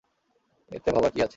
[0.71, 1.29] এতে ভাবার কী আছে?